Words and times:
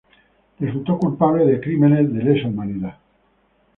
Resultó 0.59 0.97
culpable 0.97 1.45
de 1.45 1.59
crímenes 1.61 2.11
de 2.11 2.23
lesa 2.23 2.47
humanidad. 2.47 2.97